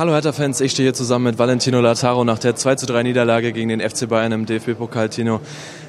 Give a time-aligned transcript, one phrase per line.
[0.00, 3.68] Hallo Hertha-Fans, ich stehe hier zusammen mit Valentino Lataro nach der 2 3 Niederlage gegen
[3.68, 5.10] den FC Bayern im DFB-Pokal.
[5.10, 5.42] Tino,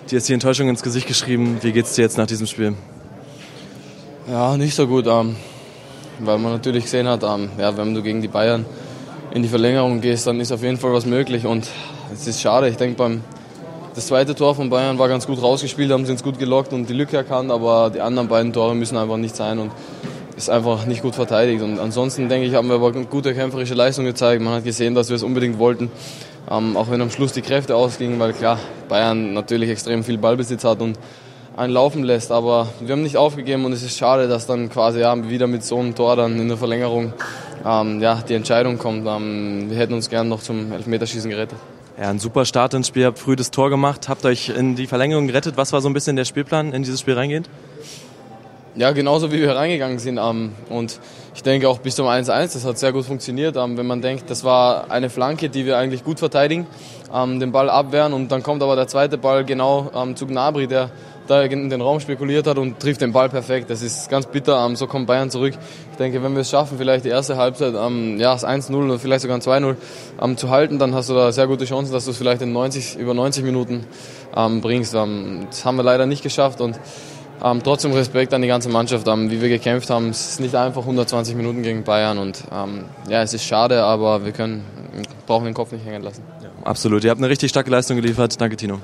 [0.10, 1.60] dir ist die Enttäuschung ins Gesicht geschrieben.
[1.62, 2.74] Wie geht's dir jetzt nach diesem Spiel?
[4.29, 5.38] Ja, nicht so gut, ähm,
[6.20, 8.66] weil man natürlich gesehen hat, ähm, ja, wenn du gegen die Bayern
[9.34, 11.69] in die Verlängerung gehst, dann ist auf jeden Fall was möglich und
[12.13, 12.67] es ist schade.
[12.67, 13.21] Ich denke,
[13.96, 16.89] das zweite Tor von Bayern war ganz gut rausgespielt, haben sie uns gut gelockt und
[16.89, 19.71] die Lücke erkannt, aber die anderen beiden Tore müssen einfach nicht sein und
[20.44, 21.62] ist einfach nicht gut verteidigt.
[21.62, 24.41] Und ansonsten denke ich, haben wir aber gute kämpferische Leistung gezeigt.
[24.41, 25.91] Man hat gesehen, dass wir es unbedingt wollten,
[26.49, 30.63] ähm, auch wenn am Schluss die Kräfte ausgingen, weil klar, Bayern natürlich extrem viel Ballbesitz
[30.63, 30.97] hat und
[31.55, 32.31] einen laufen lässt.
[32.31, 35.63] Aber wir haben nicht aufgegeben und es ist schade, dass dann quasi ja, wieder mit
[35.63, 37.13] so einem Tor dann in der Verlängerung
[37.66, 39.05] ähm, ja, die Entscheidung kommt.
[39.08, 41.58] Ähm, wir hätten uns gern noch zum Elfmeterschießen gerettet.
[41.99, 44.88] Ja, ein super Start ins Spiel, habt früh das Tor gemacht, habt euch in die
[44.88, 45.58] Verlängerung gerettet.
[45.58, 47.47] Was war so ein bisschen der Spielplan in dieses Spiel reingehend?
[48.73, 50.17] Ja, genauso wie wir reingegangen sind.
[50.17, 50.98] Ähm, und
[51.35, 53.57] ich denke auch bis zum 1-1, das hat sehr gut funktioniert.
[53.57, 56.67] Ähm, wenn man denkt, das war eine Flanke, die wir eigentlich gut verteidigen,
[57.13, 60.89] ähm, den Ball abwehren und dann kommt aber der zweite Ball genau zu Gnabry, der
[61.27, 63.69] da in den Raum spekuliert hat und trifft den Ball perfekt.
[63.69, 64.73] Das ist ganz bitter.
[64.75, 65.53] So kommt Bayern zurück.
[65.92, 69.22] Ich denke, wenn wir es schaffen, vielleicht die erste Halbzeit, ja, das 1-0 oder vielleicht
[69.22, 72.17] sogar ein 2-0 zu halten, dann hast du da sehr gute Chancen, dass du es
[72.17, 73.86] vielleicht in 90, über 90 Minuten
[74.61, 74.94] bringst.
[74.94, 76.80] Das haben wir leider nicht geschafft und
[77.44, 80.09] ähm, trotzdem Respekt an die ganze Mannschaft, ähm, wie wir gekämpft haben.
[80.09, 84.25] Es ist nicht einfach 120 Minuten gegen Bayern und ähm, ja, es ist schade, aber
[84.25, 84.64] wir können,
[85.25, 86.23] brauchen den Kopf nicht hängen lassen.
[86.42, 88.39] Ja, absolut, ihr habt eine richtig starke Leistung geliefert.
[88.39, 88.80] Danke, Tino.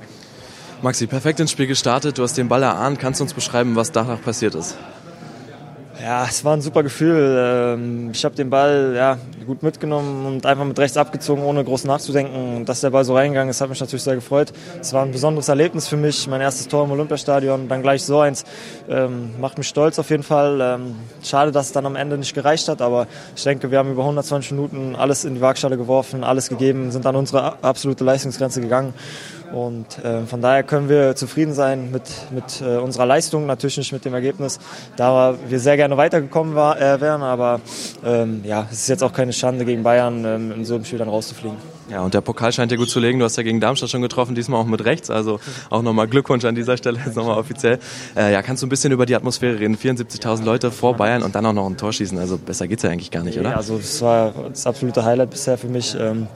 [0.82, 2.18] Maxi, perfekt ins Spiel gestartet.
[2.18, 3.00] Du hast den Ball erahnt.
[3.00, 4.78] Kannst du uns beschreiben, was danach passiert ist?
[6.00, 7.36] Ja, es war ein super Gefühl.
[7.40, 9.18] Ähm, ich habe den Ball ja,
[9.48, 12.66] gut mitgenommen und einfach mit rechts abgezogen, ohne groß nachzudenken.
[12.66, 14.54] Dass der Ball so reingegangen ist, hat mich natürlich sehr gefreut.
[14.80, 16.28] Es war ein besonderes Erlebnis für mich.
[16.28, 18.46] Mein erstes Tor im Olympiastadion, dann gleich so eins.
[18.88, 20.60] Ähm, macht mich stolz auf jeden Fall.
[20.62, 23.92] Ähm, schade, dass es dann am Ende nicht gereicht hat, aber ich denke, wir haben
[23.92, 28.62] über 120 Minuten alles in die Waagschale geworfen, alles gegeben, sind an unsere absolute Leistungsgrenze
[28.62, 28.94] gegangen.
[29.52, 33.94] Und äh, von daher können wir zufrieden sein mit, mit äh, unserer Leistung, natürlich nicht
[33.94, 34.60] mit dem Ergebnis,
[34.98, 37.22] da wir sehr gerne weitergekommen war, äh, wären.
[37.22, 37.62] Aber
[38.06, 41.00] ähm, ja, es ist jetzt auch keine Schande gegen Bayern ähm, in so einem Spiel
[41.00, 41.58] dann rauszufliegen.
[41.90, 43.20] Ja, und der Pokal scheint dir gut zu legen.
[43.20, 45.10] Du hast ja gegen Darmstadt schon getroffen, diesmal auch mit rechts.
[45.10, 47.80] Also auch nochmal Glückwunsch an dieser Stelle, jetzt nochmal offiziell.
[48.16, 49.78] Äh, ja, kannst du ein bisschen über die Atmosphäre reden?
[49.78, 52.18] 74.000 Leute vor Bayern und dann auch noch ein Tor schießen.
[52.18, 53.52] Also besser geht's ja eigentlich gar nicht, oder?
[53.52, 55.96] Ja, also das war das absolute Highlight bisher für mich.
[55.98, 56.28] Ähm,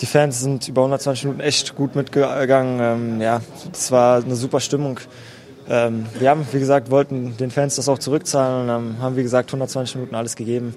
[0.00, 2.78] die Fans sind über 120 Minuten echt gut mitgegangen.
[2.80, 3.40] Ähm, ja,
[3.72, 5.00] es war eine super Stimmung.
[5.68, 9.50] Ähm, wir haben, wie gesagt, wollten den Fans das auch zurückzahlen, ähm, haben, wie gesagt,
[9.50, 10.74] 120 Minuten alles gegeben.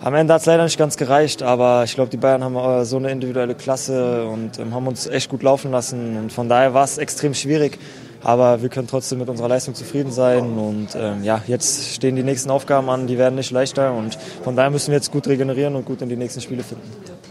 [0.00, 2.96] Am Ende hat es leider nicht ganz gereicht, aber ich glaube, die Bayern haben so
[2.96, 6.16] eine individuelle Klasse und ähm, haben uns echt gut laufen lassen.
[6.16, 7.78] Und von daher war es extrem schwierig,
[8.24, 10.58] aber wir können trotzdem mit unserer Leistung zufrieden sein.
[10.58, 13.92] Und ähm, ja, jetzt stehen die nächsten Aufgaben an, die werden nicht leichter.
[13.92, 16.84] Und von daher müssen wir jetzt gut regenerieren und gut in die nächsten Spiele finden.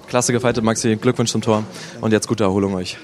[0.08, 0.98] Klasse gefeitet, Maxi.
[0.98, 1.64] Glückwunsch zum Tor
[2.02, 2.98] und jetzt gute Erholung euch.